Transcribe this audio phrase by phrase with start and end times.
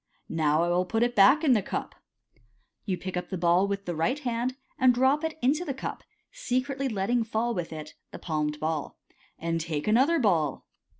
[0.29, 1.93] Now I will put it back in the cup"
[2.87, 6.01] (you pick up the ball with the right hand, and drop it into the cup,
[6.31, 8.97] secretly letting fall with it the palmed ball).
[9.39, 9.53] »«6 MODERN MAGIC.
[9.53, 10.65] *'*nd take another ball."